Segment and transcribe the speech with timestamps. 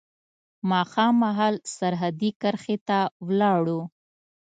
[0.69, 3.81] ماښام مهال سرحدي کرښې ته ولاړو.